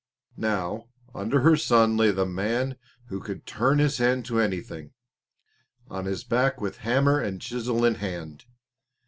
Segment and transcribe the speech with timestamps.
[0.41, 2.75] Now, under her shadow lay the man
[3.09, 4.93] "who could turn his hand to anything,"
[5.91, 8.45] on his back with hammer and chisel in hand.